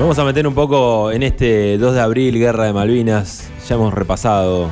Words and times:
Vamos 0.00 0.18
a 0.18 0.24
meter 0.24 0.46
un 0.48 0.54
poco 0.54 1.12
en 1.12 1.22
este 1.22 1.76
2 1.76 1.92
de 1.92 2.00
abril, 2.00 2.38
Guerra 2.38 2.64
de 2.64 2.72
Malvinas. 2.72 3.50
Ya 3.68 3.74
hemos 3.74 3.92
repasado 3.92 4.70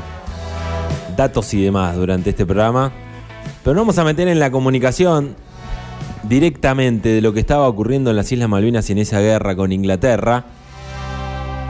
datos 1.19 1.53
y 1.53 1.63
demás 1.63 1.97
durante 1.97 2.31
este 2.31 2.47
programa. 2.47 2.91
Pero 3.63 3.75
nos 3.75 3.83
vamos 3.83 3.99
a 3.99 4.05
meter 4.05 4.27
en 4.29 4.41
la 4.41 4.51
comunicación 4.51 5.37
directamente 6.23 7.11
de 7.11 7.21
lo 7.21 7.35
que 7.35 7.41
estaba 7.41 7.69
ocurriendo 7.69 8.09
en 8.09 8.17
las 8.17 8.33
Islas 8.33 8.49
Malvinas 8.49 8.89
en 8.89 8.97
esa 8.97 9.21
guerra 9.21 9.55
con 9.55 9.71
Inglaterra. 9.71 10.47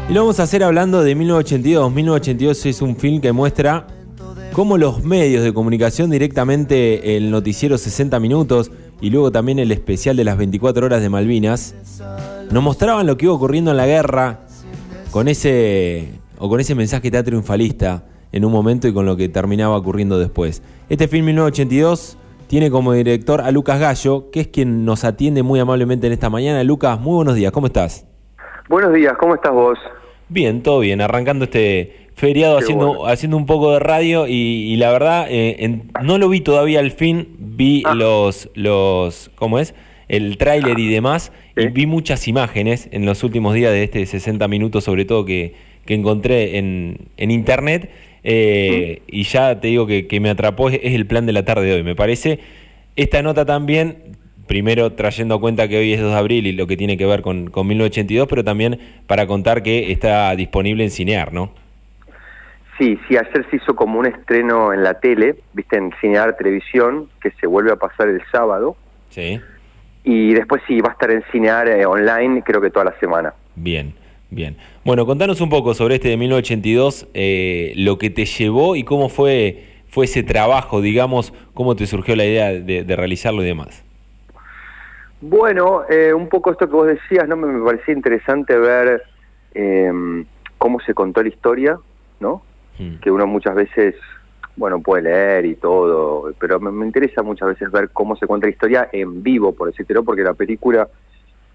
Y 0.08 0.12
lo 0.12 0.20
vamos 0.20 0.38
a 0.38 0.44
hacer 0.44 0.62
hablando 0.62 1.02
de 1.02 1.16
1982. 1.16 1.92
1982 1.92 2.64
es 2.64 2.80
un 2.80 2.94
film 2.94 3.20
que 3.20 3.32
muestra 3.32 3.88
cómo 4.52 4.78
los 4.78 5.02
medios 5.02 5.42
de 5.42 5.52
comunicación, 5.52 6.10
directamente 6.10 7.16
el 7.16 7.32
noticiero 7.32 7.76
60 7.76 8.20
minutos 8.20 8.70
y 9.00 9.10
luego 9.10 9.32
también 9.32 9.58
el 9.58 9.72
especial 9.72 10.16
de 10.16 10.22
las 10.22 10.38
24 10.38 10.86
horas 10.86 11.02
de 11.02 11.08
Malvinas, 11.08 11.74
nos 12.50 12.62
mostraban 12.62 13.06
lo 13.06 13.16
que 13.16 13.26
iba 13.26 13.34
ocurriendo 13.34 13.70
en 13.70 13.76
la 13.76 13.86
guerra 13.86 14.40
con 15.10 15.28
ese 15.28 16.12
o 16.38 16.48
con 16.48 16.60
ese 16.60 16.74
mensaje 16.74 17.10
tan 17.10 17.24
triunfalista 17.24 18.04
en 18.32 18.44
un 18.44 18.52
momento 18.52 18.88
y 18.88 18.92
con 18.92 19.06
lo 19.06 19.16
que 19.16 19.28
terminaba 19.28 19.76
ocurriendo 19.76 20.18
después. 20.18 20.62
Este 20.88 21.08
film 21.08 21.26
1982 21.26 22.16
tiene 22.46 22.70
como 22.70 22.92
director 22.92 23.40
a 23.40 23.50
Lucas 23.50 23.80
Gallo, 23.80 24.30
que 24.30 24.40
es 24.40 24.48
quien 24.48 24.84
nos 24.84 25.04
atiende 25.04 25.42
muy 25.42 25.60
amablemente 25.60 26.06
en 26.06 26.12
esta 26.12 26.30
mañana. 26.30 26.64
Lucas, 26.64 26.98
muy 26.98 27.16
buenos 27.16 27.34
días, 27.34 27.52
¿cómo 27.52 27.66
estás? 27.66 28.06
Buenos 28.68 28.92
días, 28.94 29.14
¿cómo 29.18 29.34
estás 29.34 29.52
vos? 29.52 29.78
Bien, 30.28 30.62
todo 30.62 30.80
bien, 30.80 31.00
arrancando 31.00 31.44
este 31.44 32.08
feriado 32.14 32.58
haciendo, 32.58 33.06
haciendo 33.06 33.36
un 33.36 33.46
poco 33.46 33.72
de 33.72 33.78
radio 33.78 34.26
y, 34.26 34.76
la 34.76 34.90
verdad 34.90 35.26
eh, 35.28 35.82
no 36.02 36.18
lo 36.18 36.28
vi 36.28 36.40
todavía 36.40 36.80
al 36.80 36.90
fin, 36.90 37.36
vi 37.38 37.82
ah. 37.86 37.94
los, 37.94 38.50
los, 38.54 39.30
¿cómo 39.36 39.58
es? 39.58 39.74
El 40.08 40.38
tráiler 40.38 40.78
y 40.78 40.88
demás 40.88 41.32
y 41.56 41.68
vi 41.68 41.86
muchas 41.86 42.28
imágenes 42.28 42.88
en 42.92 43.04
los 43.04 43.22
últimos 43.24 43.54
días 43.54 43.72
de 43.72 43.84
este 43.84 44.06
60 44.06 44.48
minutos 44.48 44.84
sobre 44.84 45.04
todo 45.04 45.24
que, 45.24 45.54
que 45.84 45.94
encontré 45.94 46.58
en, 46.58 47.08
en 47.16 47.30
internet 47.30 47.90
eh, 48.24 49.02
y 49.06 49.22
ya 49.24 49.60
te 49.60 49.68
digo 49.68 49.86
que, 49.86 50.06
que 50.06 50.20
me 50.20 50.30
atrapó 50.30 50.70
es, 50.70 50.80
el 50.82 51.06
plan 51.06 51.26
de 51.26 51.32
la 51.32 51.44
tarde 51.44 51.66
de 51.66 51.74
hoy, 51.74 51.82
me 51.82 51.94
parece. 51.94 52.40
Esta 52.96 53.22
nota 53.22 53.44
también 53.44 54.16
primero 54.46 54.92
trayendo 54.92 55.36
a 55.36 55.40
cuenta 55.40 55.68
que 55.68 55.78
hoy 55.78 55.92
es 55.92 56.00
2 56.00 56.10
de 56.10 56.18
abril 56.18 56.46
y 56.46 56.52
lo 56.52 56.66
que 56.66 56.76
tiene 56.76 56.96
que 56.96 57.06
ver 57.06 57.22
con, 57.22 57.50
con 57.50 57.66
1982, 57.66 58.26
pero 58.28 58.42
también 58.42 58.80
para 59.06 59.26
contar 59.26 59.62
que 59.62 59.92
está 59.92 60.34
disponible 60.34 60.82
en 60.82 60.90
Cinear, 60.90 61.32
¿no? 61.32 61.52
Sí, 62.78 62.98
sí, 63.08 63.16
ayer 63.16 63.46
se 63.50 63.56
hizo 63.56 63.74
como 63.74 63.98
un 63.98 64.06
estreno 64.06 64.72
en 64.72 64.82
la 64.82 64.94
tele, 65.00 65.36
viste, 65.52 65.76
en 65.76 65.92
Cinear 66.00 66.36
Televisión, 66.36 67.08
que 67.20 67.30
se 67.32 67.46
vuelve 67.46 67.72
a 67.72 67.76
pasar 67.76 68.08
el 68.08 68.22
sábado. 68.32 68.76
Sí. 69.10 69.40
Y 70.08 70.32
después 70.32 70.62
sí, 70.66 70.80
va 70.80 70.90
a 70.90 70.92
estar 70.92 71.10
en 71.10 71.22
Cinear 71.30 71.68
eh, 71.68 71.84
online, 71.84 72.42
creo 72.42 72.60
que 72.60 72.70
toda 72.70 72.86
la 72.86 72.98
semana. 72.98 73.34
Bien, 73.56 73.94
bien. 74.30 74.56
Bueno, 74.84 75.04
contanos 75.04 75.40
un 75.40 75.50
poco 75.50 75.74
sobre 75.74 75.96
este 75.96 76.08
de 76.08 76.16
1982, 76.16 77.08
eh, 77.12 77.72
lo 77.76 77.98
que 77.98 78.08
te 78.08 78.24
llevó 78.24 78.74
y 78.74 78.84
cómo 78.84 79.08
fue, 79.10 79.64
fue 79.88 80.06
ese 80.06 80.22
trabajo, 80.22 80.80
digamos, 80.80 81.34
cómo 81.52 81.76
te 81.76 81.86
surgió 81.86 82.16
la 82.16 82.24
idea 82.24 82.52
de 82.52 82.96
realizarlo 82.96 83.42
y 83.42 83.46
demás. 83.46 83.84
Bueno, 85.20 85.82
eh, 85.88 86.12
un 86.14 86.28
poco 86.28 86.52
esto 86.52 86.68
que 86.68 86.74
vos 86.74 86.86
decías, 86.86 87.26
¿no? 87.26 87.36
Me, 87.36 87.64
parecía 87.64 87.94
interesante 87.94 88.56
ver 88.56 89.02
eh, 89.54 89.92
cómo 90.58 90.78
se 90.80 90.94
contó 90.94 91.22
la 91.22 91.28
historia, 91.28 91.78
¿no? 92.20 92.42
Hmm. 92.78 93.00
Que 93.00 93.10
uno 93.10 93.26
muchas 93.26 93.56
veces, 93.56 93.96
bueno, 94.58 94.80
puede 94.80 95.02
leer 95.04 95.46
y 95.46 95.54
todo, 95.54 96.32
pero 96.38 96.58
me, 96.58 96.84
interesa 96.84 97.22
muchas 97.22 97.48
veces 97.48 97.70
ver 97.70 97.90
cómo 97.90 98.16
se 98.16 98.26
cuenta 98.26 98.48
la 98.48 98.52
historia 98.52 98.88
en 98.92 99.22
vivo, 99.22 99.52
por 99.52 99.70
decirlo, 99.70 100.02
porque 100.02 100.22
la 100.22 100.34
película 100.34 100.88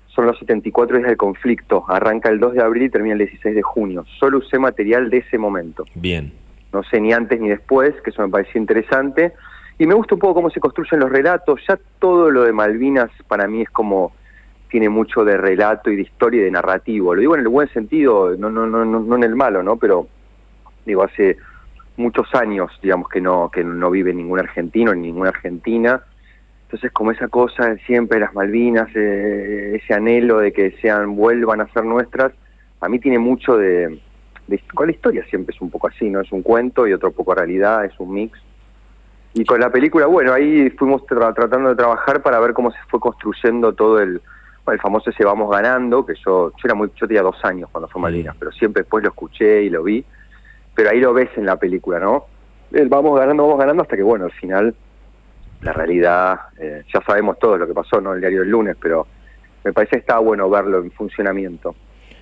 son 0.08 0.26
los 0.26 0.40
74 0.40 0.98
días 0.98 1.10
del 1.10 1.18
conflicto, 1.18 1.84
arranca 1.88 2.30
el 2.30 2.40
2 2.40 2.54
de 2.54 2.62
abril 2.62 2.84
y 2.84 2.90
termina 2.90 3.14
el 3.14 3.20
16 3.20 3.56
de 3.56 3.62
junio. 3.62 4.06
Solo 4.20 4.38
usé 4.38 4.58
material 4.58 5.10
de 5.10 5.18
ese 5.18 5.38
momento. 5.38 5.86
Bien. 5.96 6.32
No 6.72 6.82
sé 6.84 7.02
ni 7.02 7.12
antes 7.12 7.40
ni 7.42 7.50
después, 7.50 7.94
que 8.04 8.12
eso 8.12 8.22
me 8.22 8.30
parecía 8.30 8.62
interesante 8.62 9.34
y 9.78 9.86
me 9.86 9.96
gusta 9.96 10.16
un 10.16 10.22
poco 10.22 10.36
cómo 10.36 10.50
se 10.50 10.62
construyen 10.62 11.02
los 11.02 11.12
relatos, 11.12 11.60
ya 11.68 11.78
todo 12.00 12.32
lo 12.32 12.44
de 12.44 12.54
Malvinas 12.54 13.10
para 13.28 13.48
mí 13.48 13.64
es 13.64 13.70
como 13.70 14.14
tiene 14.70 14.90
mucho 14.90 15.24
de 15.24 15.38
relato 15.38 15.92
y 15.92 15.98
de 15.98 16.04
historia 16.04 16.42
y 16.42 16.46
de 16.46 16.52
narrativo. 16.52 17.14
Lo 17.14 17.20
digo 17.20 17.36
en 17.36 17.42
el 17.42 17.48
buen 17.48 17.68
sentido, 17.70 18.36
no 18.38 18.50
no 18.50 18.66
no 18.66 18.86
no 18.86 19.16
en 19.16 19.24
el 19.24 19.36
malo, 19.36 19.62
¿no? 19.62 19.78
Pero 19.78 20.08
digo 20.86 21.04
hace 21.04 21.38
muchos 21.98 22.34
años, 22.34 22.72
digamos 22.82 23.10
que 23.10 23.22
no 23.22 23.50
que 23.50 23.64
no 23.64 23.92
vive 23.92 24.14
ningún 24.14 24.40
argentino 24.40 24.94
ni 24.94 25.08
ninguna 25.08 25.30
argentina. 25.30 26.02
Entonces, 26.64 26.92
como 26.92 27.12
esa 27.12 27.28
cosa 27.28 27.76
siempre 27.86 28.20
las 28.20 28.34
Malvinas, 28.34 28.90
eh, 28.96 29.80
ese 29.82 29.94
anhelo 29.94 30.40
de 30.40 30.52
que 30.52 30.72
sean 30.82 31.16
vuelvan 31.16 31.62
a 31.62 31.68
ser 31.68 31.86
nuestras, 31.86 32.34
a 32.82 32.90
mí 32.90 33.00
tiene 33.00 33.20
mucho 33.20 33.58
de, 33.58 34.02
de 34.48 34.60
con 34.74 34.88
la 34.88 34.94
historia 34.94 35.24
siempre 35.30 35.56
es 35.56 35.62
un 35.62 35.70
poco 35.70 35.88
así, 35.88 36.10
¿no? 36.10 36.22
Es 36.22 36.32
un 36.32 36.42
cuento 36.42 36.88
y 36.88 36.94
otro 36.94 37.12
poco 37.12 37.36
realidad, 37.36 37.86
es 37.86 37.94
un 38.00 38.14
mix. 38.14 38.40
Y 39.36 39.46
con 39.46 39.60
la 39.60 39.72
película, 39.72 40.06
bueno, 40.06 40.34
ahí 40.34 40.70
fuimos 40.72 41.06
tratando 41.08 41.70
de 41.70 41.76
trabajar 41.76 42.22
para 42.22 42.40
ver 42.40 42.54
cómo 42.54 42.72
se 42.72 42.78
fue 42.88 43.00
construyendo 43.00 43.74
todo 43.74 44.00
el, 44.00 44.22
el 44.72 44.80
famoso 44.80 45.10
ese 45.10 45.26
vamos 45.26 45.50
ganando, 45.50 46.06
que 46.06 46.14
yo, 46.26 46.52
yo 46.52 46.62
era 46.64 46.76
muy, 46.76 46.92
yo 46.96 47.08
tenía 47.08 47.24
dos 47.24 47.44
años 47.44 47.70
cuando 47.72 47.88
fue 47.88 48.02
Malvinas, 48.02 48.36
pero 48.38 48.52
siempre 48.52 48.84
después 48.84 49.04
lo 49.04 49.10
escuché 49.10 49.64
y 49.64 49.70
lo 49.70 49.84
vi, 49.84 50.06
pero 50.76 50.90
ahí 50.90 51.00
lo 51.00 51.14
ves 51.14 51.30
en 51.36 51.46
la 51.46 51.58
película, 51.58 52.00
¿no? 52.00 52.26
El 52.72 52.90
vamos 52.90 53.20
ganando, 53.20 53.44
vamos 53.44 53.60
ganando 53.60 53.84
hasta 53.84 53.96
que, 53.96 54.04
bueno, 54.04 54.26
al 54.26 54.32
final, 54.32 54.74
la 55.62 55.74
realidad, 55.74 56.40
eh, 56.60 56.84
ya 56.94 57.02
sabemos 57.06 57.38
todo 57.40 57.58
lo 57.58 57.68
que 57.68 57.74
pasó, 57.74 58.02
¿no? 58.02 58.14
El 58.14 58.20
diario 58.20 58.40
del 58.42 58.50
lunes, 58.50 58.76
pero 58.82 59.08
me 59.64 59.74
parece 59.74 59.92
que 59.92 60.00
está 60.00 60.20
bueno 60.20 60.50
verlo 60.50 60.80
en 60.80 60.92
funcionamiento. 60.92 61.76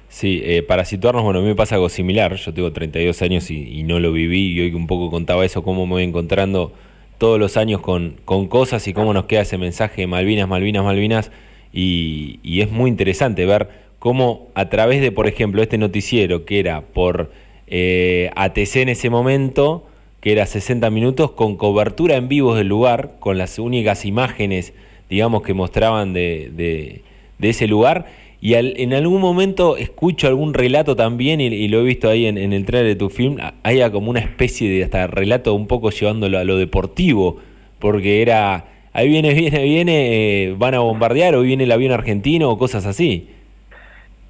Sí, 0.10 0.42
eh, 0.44 0.62
para 0.62 0.84
situarnos, 0.84 1.24
bueno, 1.24 1.40
a 1.40 1.42
mí 1.42 1.48
me 1.48 1.56
pasa 1.56 1.76
algo 1.76 1.88
similar, 1.88 2.36
yo 2.36 2.54
tengo 2.54 2.74
32 2.74 3.22
años 3.22 3.50
y, 3.50 3.80
y 3.80 3.84
no 3.84 4.00
lo 4.00 4.12
viví, 4.12 4.54
y 4.54 4.60
hoy 4.60 4.74
un 4.74 4.88
poco 4.88 5.10
contaba 5.10 5.46
eso, 5.46 5.64
cómo 5.64 5.86
me 5.86 5.94
voy 5.94 6.04
encontrando 6.04 6.74
todos 7.22 7.40
los 7.40 7.56
años 7.56 7.82
con, 7.82 8.16
con 8.26 8.48
cosas 8.48 8.88
y 8.88 8.94
cómo 8.94 9.14
nos 9.14 9.26
queda 9.26 9.42
ese 9.42 9.60
mensaje 9.60 10.08
Malvinas, 10.08 10.48
Malvinas, 10.48 10.84
Malvinas. 10.84 11.32
Y, 11.72 12.40
es 12.62 12.72
muy 12.72 12.90
interesante 12.90 13.46
ver 13.46 13.70
cómo 14.00 14.50
a 14.56 14.70
través 14.70 15.02
de, 15.02 15.12
por 15.12 15.28
ejemplo, 15.28 15.62
este 15.62 15.78
noticiero 15.78 16.46
que 16.46 16.60
era 16.60 16.82
por 16.82 17.32
eh, 17.74 18.30
ATC 18.36 18.76
en 18.76 18.90
ese 18.90 19.10
momento, 19.10 19.88
que 20.20 20.34
era 20.34 20.46
60 20.46 20.90
minutos, 20.90 21.32
con 21.32 21.56
cobertura 21.56 22.18
en 22.18 22.28
vivo 22.28 22.54
del 22.54 22.68
lugar, 22.68 23.16
con 23.20 23.38
las 23.38 23.58
únicas 23.60 24.04
imágenes, 24.06 24.74
digamos, 25.10 25.42
que 25.42 25.54
mostraban 25.54 26.12
de, 26.14 27.02
ese 27.40 27.68
lugar, 27.68 28.08
y 28.42 28.56
en 28.56 28.94
algún 28.94 29.22
momento 29.22 29.78
escucho 29.78 30.28
algún 30.28 30.54
relato 30.54 30.96
también, 30.98 31.40
y, 31.40 31.68
lo 31.70 31.80
he 31.80 31.84
visto 31.84 32.10
ahí 32.10 32.26
en, 32.26 32.38
el 32.38 32.66
trailer 32.66 32.90
de 32.90 32.96
tu 32.98 33.10
film, 33.10 33.38
hay 33.64 33.90
como 33.90 34.10
una 34.10 34.20
especie 34.20 34.70
de 34.70 34.84
hasta 34.84 35.08
relato 35.08 35.54
un 35.54 35.68
poco 35.68 35.92
llevándolo 35.92 36.40
a 36.40 36.44
lo 36.44 36.58
deportivo, 36.58 37.38
porque 37.80 38.22
era, 38.22 38.66
ahí 38.92 39.08
viene, 39.08 39.34
viene, 39.34 39.64
viene, 39.64 40.44
eh, 40.44 40.56
van 40.58 40.74
a 40.74 40.80
bombardear, 40.80 41.36
o 41.36 41.42
viene 41.42 41.64
el 41.64 41.72
avión 41.72 41.94
argentino, 41.94 42.50
o 42.50 42.58
cosas 42.58 42.86
así. 42.86 43.30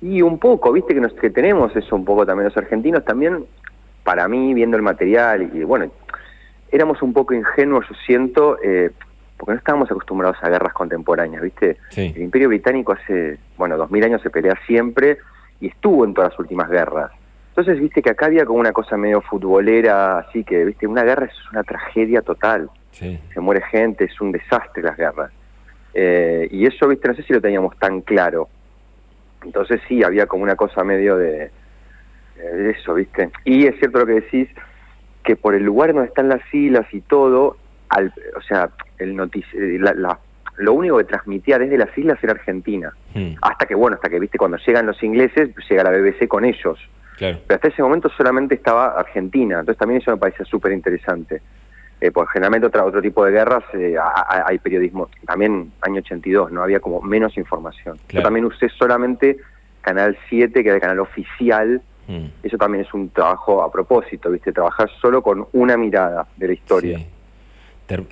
Y 0.02 0.22
un 0.22 0.40
poco, 0.40 0.72
viste 0.72 0.94
que, 0.94 1.02
nos, 1.02 1.14
que 1.14 1.30
tenemos 1.30 1.76
eso 1.76 1.96
un 1.96 2.06
poco 2.06 2.26
también 2.26 2.46
los 2.46 2.58
argentinos, 2.58 3.06
también 3.06 3.46
para 4.04 4.28
mí, 4.28 4.54
viendo 4.54 4.78
el 4.78 4.84
material, 4.84 5.52
y 5.54 5.64
bueno, 5.64 5.92
éramos 6.72 7.02
un 7.02 7.14
poco 7.14 7.34
ingenuos, 7.34 7.86
yo 7.88 7.96
siento, 8.06 8.58
eh, 8.64 8.92
porque 9.38 9.54
no 9.54 9.58
estábamos 9.60 9.92
acostumbrados 9.92 10.38
a 10.42 10.50
guerras 10.50 10.74
contemporáneas, 10.74 11.44
¿viste? 11.44 11.78
El 11.96 12.22
Imperio 12.24 12.48
Británico 12.48 12.94
hace, 12.94 13.38
bueno, 13.58 13.78
dos 13.78 13.92
mil 13.92 14.04
años 14.04 14.22
se 14.22 14.30
pelea 14.30 14.58
siempre 14.66 15.20
y 15.60 15.68
estuvo 15.68 16.04
en 16.06 16.14
todas 16.14 16.32
las 16.32 16.40
últimas 16.40 16.70
guerras. 16.70 17.12
Entonces, 17.50 17.80
viste 17.80 18.02
que 18.02 18.10
acá 18.10 18.28
había 18.28 18.46
como 18.46 18.60
una 18.60 18.72
cosa 18.72 18.96
medio 18.98 19.22
futbolera, 19.22 20.20
así 20.20 20.44
que, 20.44 20.64
viste, 20.64 20.88
una 20.88 21.04
guerra 21.04 21.26
es 21.26 21.52
una 21.52 21.64
tragedia 21.64 22.22
total. 22.22 22.70
Se 22.92 23.40
muere 23.40 23.62
gente, 23.62 24.06
es 24.06 24.22
un 24.22 24.32
desastre 24.32 24.82
las 24.82 24.98
guerras. 24.98 25.32
Eh, 25.94 26.48
y 26.50 26.66
eso, 26.66 26.88
viste, 26.88 27.08
no 27.08 27.14
sé 27.14 27.24
si 27.24 27.34
lo 27.34 27.42
teníamos 27.42 27.78
tan 27.78 28.02
claro. 28.02 28.48
Entonces 29.44 29.82
sí, 29.88 30.04
había 30.04 30.28
como 30.28 30.44
una 30.44 30.56
cosa 30.56 30.84
medio 30.84 31.18
de, 31.18 31.52
de 32.36 32.70
eso, 32.72 32.94
viste. 32.94 33.30
Y 33.46 33.66
es 33.66 33.78
cierto 33.80 34.00
lo 34.00 34.06
que 34.06 34.14
decís, 34.14 34.50
que 35.24 35.36
por 35.36 35.56
el 35.56 35.64
lugar 35.64 35.94
donde 35.94 36.10
están 36.10 36.30
las 36.30 36.42
islas 36.54 36.86
y 36.94 37.02
todo, 37.02 37.58
al, 37.90 38.14
o 38.36 38.42
sea, 38.42 38.70
el 38.98 39.20
eh, 39.20 39.78
la, 39.80 40.20
lo 40.58 40.74
único 40.74 40.98
que 40.98 41.06
transmitía 41.06 41.58
desde 41.58 41.78
las 41.78 41.96
islas 41.98 42.24
era 42.24 42.34
Argentina. 42.34 42.94
Hmm. 43.14 43.34
Hasta 43.42 43.66
que, 43.66 43.76
bueno, 43.76 43.96
hasta 43.96 44.10
que, 44.10 44.20
viste, 44.20 44.38
cuando 44.38 44.58
llegan 44.58 44.86
los 44.86 45.02
ingleses, 45.04 45.50
llega 45.70 45.84
la 45.84 45.92
BBC 45.92 46.28
con 46.28 46.46
ellos. 46.46 46.80
Pero 47.18 47.56
hasta 47.56 47.68
ese 47.68 47.84
momento 47.84 48.10
solamente 48.10 48.56
estaba 48.56 49.00
Argentina. 49.00 49.60
Entonces 49.60 49.78
también 49.78 50.02
eso 50.02 50.10
me 50.10 50.18
parecía 50.18 50.44
súper 50.46 50.72
interesante. 50.72 51.42
Eh, 52.02 52.10
pues 52.10 52.28
generalmente 52.30 52.66
otra, 52.66 52.84
otro 52.84 53.00
tipo 53.00 53.24
de 53.24 53.32
guerras 53.32 53.64
eh, 53.74 53.96
hay 54.46 54.58
periodismo. 54.58 55.08
También 55.26 55.72
año 55.82 56.00
82, 56.00 56.52
¿no? 56.52 56.64
Había 56.64 56.80
como 56.80 57.00
menos 57.00 57.38
información. 57.38 58.00
Yo 58.10 58.24
también 58.24 58.46
usé 58.46 58.70
solamente 58.70 59.38
Canal 59.82 60.18
7, 60.28 60.64
que 60.64 60.68
era 60.68 60.76
el 60.76 60.82
canal 60.82 61.00
oficial. 61.00 61.80
Hmm. 62.08 62.26
Eso 62.42 62.58
también 62.58 62.86
es 62.86 62.94
un 62.96 63.10
trabajo 63.10 63.62
a 63.62 63.72
propósito, 63.72 64.32
¿viste? 64.32 64.52
Trabajar 64.52 64.90
solo 65.00 65.22
con 65.22 65.46
una 65.54 65.78
mirada 65.78 66.26
de 66.38 66.48
la 66.48 66.54
historia 66.54 67.00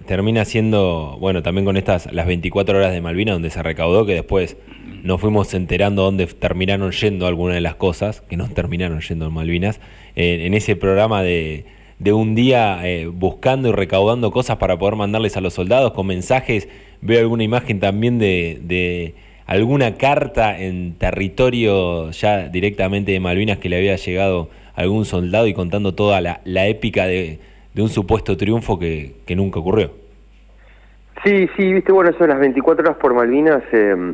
termina 0.06 0.44
siendo, 0.44 1.16
bueno, 1.22 1.42
también 1.42 1.64
con 1.64 1.78
estas, 1.78 2.12
las 2.12 2.28
24 2.28 2.78
horas 2.78 2.92
de 2.92 3.00
Malvinas, 3.00 3.36
donde 3.36 3.50
se 3.50 3.64
recaudó, 3.64 4.06
que 4.06 4.14
después 4.14 4.58
nos 5.04 5.22
fuimos 5.22 5.54
enterando 5.54 6.04
dónde 6.04 6.28
terminaron 6.28 6.92
yendo 6.92 7.28
algunas 7.28 7.56
de 7.56 7.62
las 7.62 7.76
cosas, 7.76 8.20
que 8.20 8.36
nos 8.36 8.54
terminaron 8.54 9.00
yendo 9.00 9.28
en 9.28 9.34
Malvinas, 9.34 9.80
en 10.16 10.54
ese 10.54 10.76
programa 10.76 11.24
de, 11.24 11.66
de 12.00 12.14
un 12.14 12.34
día 12.34 12.80
eh, 12.88 13.08
buscando 13.08 13.70
y 13.70 13.72
recaudando 13.74 14.32
cosas 14.32 14.58
para 14.58 14.80
poder 14.80 14.96
mandarles 14.96 15.36
a 15.38 15.42
los 15.42 15.54
soldados 15.54 15.92
con 15.92 16.08
mensajes. 16.08 16.68
Veo 17.02 17.20
alguna 17.20 17.44
imagen 17.44 17.80
también 17.80 18.18
de, 18.20 18.60
de 18.64 19.16
alguna 19.46 19.96
carta 19.96 20.58
en 20.58 20.96
territorio 20.98 22.12
ya 22.12 22.48
directamente 22.48 23.12
de 23.12 23.20
Malvinas 23.20 23.58
que 23.58 23.70
le 23.70 23.78
había 23.78 23.96
llegado 23.98 24.50
a 24.76 24.82
algún 24.82 25.06
soldado 25.06 25.48
y 25.48 25.54
contando 25.54 25.94
toda 25.94 26.22
la, 26.22 26.68
épica 26.68 27.06
de, 27.06 27.40
de, 27.74 27.82
un 27.82 27.90
supuesto 27.90 28.38
triunfo 28.38 28.80
que, 28.80 29.16
que, 29.26 29.36
nunca 29.36 29.60
ocurrió. 29.60 29.92
Sí, 31.24 31.50
sí, 31.58 31.74
viste, 31.74 31.92
bueno, 31.92 32.12
eso 32.12 32.20
de 32.20 32.30
las 32.30 32.40
24 32.40 32.86
horas 32.86 32.98
por 32.98 33.14
Malvinas, 33.14 33.62
eh, 33.74 34.14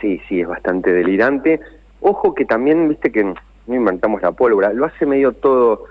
sí, 0.00 0.20
sí, 0.28 0.40
es 0.40 0.48
bastante 0.48 0.92
delirante. 0.92 1.60
Ojo 2.02 2.34
que 2.34 2.44
también, 2.44 2.88
viste 2.88 3.10
que 3.10 3.24
no 3.24 3.74
inventamos 3.74 4.20
la 4.20 4.32
pólvora, 4.32 4.72
lo 4.74 4.84
hace 4.84 5.06
medio 5.06 5.32
todo, 5.32 5.84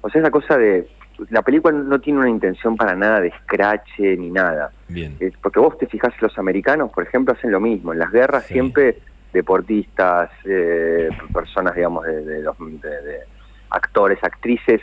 o 0.00 0.10
sea, 0.10 0.20
esa 0.20 0.30
cosa 0.30 0.56
de, 0.56 0.88
la 1.30 1.42
película 1.42 1.76
no 1.76 2.00
tiene 2.00 2.20
una 2.20 2.30
intención 2.30 2.76
para 2.76 2.94
nada 2.94 3.20
de 3.20 3.32
scratch 3.42 3.98
ni 3.98 4.30
nada. 4.30 4.70
Bien. 4.88 5.16
porque 5.42 5.60
vos 5.60 5.76
te 5.78 5.86
fijas, 5.86 6.12
los 6.20 6.38
americanos, 6.38 6.90
por 6.92 7.04
ejemplo, 7.04 7.34
hacen 7.34 7.50
lo 7.50 7.60
mismo. 7.60 7.92
En 7.92 7.98
las 7.98 8.12
guerras 8.12 8.46
siempre 8.46 8.98
deportistas, 9.32 10.30
eh, 10.44 11.08
personas, 11.32 11.74
digamos, 11.74 12.04
de, 12.06 12.42
los 12.42 12.56
de, 12.58 13.20
actores, 13.70 14.18
actrices, 14.22 14.80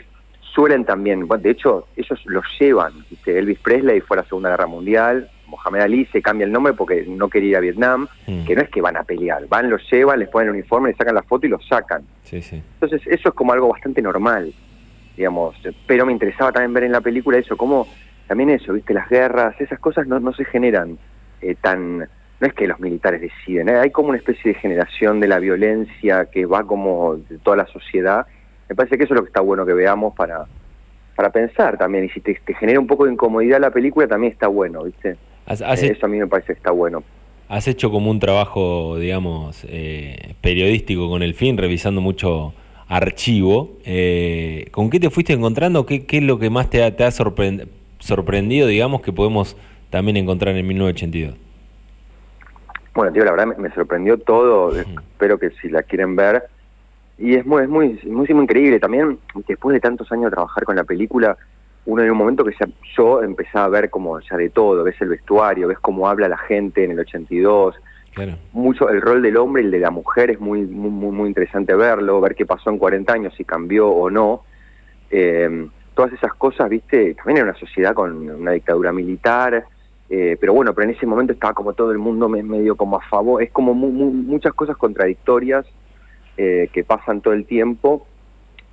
suelen 0.53 0.85
también, 0.85 1.27
de 1.27 1.49
hecho, 1.49 1.87
ellos 1.95 2.19
los 2.25 2.45
llevan. 2.59 2.93
Elvis 3.25 3.59
Presley 3.59 4.01
fue 4.01 4.17
a 4.17 4.21
la 4.21 4.27
Segunda 4.27 4.49
Guerra 4.51 4.67
Mundial, 4.67 5.29
Mohamed 5.47 5.81
Ali 5.81 6.05
se 6.07 6.21
cambia 6.21 6.45
el 6.45 6.51
nombre 6.51 6.73
porque 6.73 7.05
no 7.07 7.29
quería 7.29 7.49
ir 7.49 7.57
a 7.57 7.59
Vietnam, 7.59 8.07
mm. 8.27 8.45
que 8.45 8.55
no 8.55 8.61
es 8.61 8.69
que 8.69 8.81
van 8.81 8.97
a 8.97 9.03
pelear, 9.03 9.47
van, 9.47 9.69
los 9.69 9.81
llevan, 9.91 10.19
les 10.19 10.29
ponen 10.29 10.49
el 10.49 10.55
uniforme, 10.55 10.89
les 10.89 10.97
sacan 10.97 11.15
la 11.15 11.23
foto 11.23 11.45
y 11.45 11.49
los 11.49 11.65
sacan. 11.67 12.03
Sí, 12.23 12.41
sí. 12.41 12.61
Entonces, 12.79 13.01
eso 13.07 13.29
es 13.29 13.35
como 13.35 13.53
algo 13.53 13.69
bastante 13.69 14.01
normal, 14.01 14.53
digamos. 15.15 15.55
Pero 15.87 16.05
me 16.05 16.11
interesaba 16.11 16.51
también 16.51 16.73
ver 16.73 16.83
en 16.83 16.91
la 16.91 17.01
película 17.01 17.37
eso, 17.37 17.57
cómo 17.57 17.87
también 18.27 18.49
eso, 18.49 18.73
viste, 18.73 18.93
las 18.93 19.09
guerras, 19.09 19.59
esas 19.59 19.79
cosas 19.79 20.07
no, 20.07 20.19
no 20.19 20.33
se 20.33 20.45
generan 20.45 20.97
eh, 21.41 21.55
tan... 21.59 22.09
No 22.37 22.47
es 22.47 22.53
que 22.53 22.67
los 22.67 22.81
militares 22.81 23.21
deciden, 23.21 23.69
¿eh? 23.69 23.77
hay 23.77 23.91
como 23.91 24.09
una 24.09 24.17
especie 24.17 24.53
de 24.53 24.59
generación 24.59 25.21
de 25.21 25.27
la 25.29 25.39
violencia 25.39 26.25
que 26.25 26.45
va 26.45 26.65
como 26.65 27.15
de 27.15 27.37
toda 27.37 27.55
la 27.55 27.65
sociedad. 27.67 28.27
Me 28.67 28.75
parece 28.75 28.97
que 28.97 29.05
eso 29.05 29.13
es 29.13 29.15
lo 29.15 29.23
que 29.23 29.29
está 29.29 29.39
bueno 29.39 29.65
que 29.65 29.73
veamos 29.73 30.13
para, 30.15 30.45
para 31.15 31.29
pensar 31.29 31.77
también. 31.77 32.03
Y 32.03 32.09
si 32.09 32.19
te, 32.19 32.35
genera 32.59 32.77
un 32.77 32.87
poco 32.87 33.05
de 33.05 33.13
incomodidad 33.13 33.61
la 33.61 33.71
película, 33.71 34.05
también 34.05 34.33
está 34.33 34.47
bueno, 34.47 34.83
¿viste? 34.83 35.11
Eh, 35.11 35.17
eso 35.47 36.05
a 36.05 36.09
mí 36.09 36.19
me 36.19 36.27
parece 36.27 36.47
que 36.47 36.57
está 36.57 36.71
bueno. 36.71 37.03
Has 37.47 37.69
hecho 37.69 37.89
como 37.89 38.11
un 38.11 38.19
trabajo, 38.19 38.97
digamos, 38.97 39.65
periodístico 40.41 41.09
con 41.09 41.23
el 41.23 41.35
fin, 41.35 41.57
revisando 41.57 42.01
mucho 42.01 42.53
archivo. 42.87 43.77
Eh, 43.85 44.67
¿Con 44.71 44.89
qué 44.89 44.99
te 44.99 45.09
fuiste 45.09 45.33
encontrando? 45.33 45.85
¿Qué, 45.85 46.05
¿Qué, 46.05 46.17
es 46.17 46.23
lo 46.23 46.39
que 46.39 46.49
más 46.49 46.69
te 46.69 46.83
ha, 46.83 46.95
te 46.95 47.03
ha 47.03 47.11
sorprendido, 47.11 48.67
digamos, 48.67 49.01
que 49.01 49.11
podemos 49.11 49.57
también 49.89 50.17
encontrar 50.17 50.55
en 50.55 50.67
1982? 50.67 51.35
Bueno, 52.93 53.11
tío, 53.11 53.25
la 53.25 53.31
verdad 53.31 53.57
me, 53.57 53.69
sorprendió 53.71 54.17
todo. 54.17 54.75
Espero 54.75 55.37
que 55.37 55.51
si 55.61 55.69
la 55.69 55.83
quieren 55.83 56.15
ver. 56.15 56.43
Y 57.17 57.35
es 57.35 57.45
muy, 57.45 57.63
es 57.63 57.69
muy, 57.69 57.99
muy, 58.05 58.27
muy 58.27 58.43
increíble. 58.43 58.79
También, 58.79 59.19
después 59.47 59.73
de 59.73 59.79
tantos 59.79 60.11
años 60.11 60.25
de 60.25 60.31
trabajar 60.31 60.63
con 60.63 60.75
la 60.75 60.83
película, 60.83 61.37
uno 61.85 62.01
en 62.01 62.11
un 62.11 62.17
momento 62.17 62.43
que 62.43 62.55
yo 62.97 63.21
empezaba 63.21 63.65
a 63.65 63.69
ver 63.69 63.89
como 63.89 64.19
ya 64.19 64.37
de 64.37 64.49
todo, 64.49 64.83
ves 64.83 64.99
el 65.01 65.09
vestuario, 65.09 65.67
ves 65.67 65.79
cómo 65.79 66.07
habla 66.07 66.27
la 66.27 66.37
gente 66.37 66.83
en 66.83 66.91
el 66.91 66.99
82, 66.99 67.75
mucho 68.53 68.89
el 68.89 69.01
rol 69.01 69.21
del 69.21 69.37
hombre 69.37 69.61
y 69.61 69.65
el 69.65 69.71
de 69.71 69.79
la 69.79 69.91
mujer 69.91 70.31
es 70.31 70.39
muy, 70.39 70.61
muy, 70.61 71.11
muy 71.11 71.27
interesante 71.27 71.75
verlo, 71.75 72.21
ver 72.21 72.35
qué 72.35 72.45
pasó 72.45 72.69
en 72.69 72.77
40 72.77 73.11
años, 73.11 73.33
si 73.35 73.43
cambió 73.43 73.89
o 73.89 74.09
no. 74.09 74.43
Eh, 75.11 75.67
todas 75.93 76.13
esas 76.13 76.33
cosas, 76.33 76.69
viste, 76.69 77.13
también 77.15 77.37
era 77.37 77.49
una 77.49 77.59
sociedad 77.59 77.93
con 77.93 78.29
una 78.29 78.51
dictadura 78.51 78.91
militar, 78.91 79.65
eh, 80.09 80.37
pero 80.39 80.53
bueno, 80.53 80.73
pero 80.73 80.89
en 80.89 80.95
ese 80.95 81.05
momento 81.05 81.33
estaba 81.33 81.53
como 81.53 81.73
todo 81.73 81.91
el 81.91 81.97
mundo 81.97 82.29
medio 82.29 82.75
como 82.75 82.97
a 82.97 83.01
favor, 83.01 83.41
es 83.41 83.51
como 83.51 83.73
muchas 83.73 84.53
cosas 84.53 84.77
contradictorias 84.77 85.65
eh, 86.37 86.69
que 86.71 86.83
pasan 86.83 87.21
todo 87.21 87.33
el 87.33 87.45
tiempo. 87.45 88.05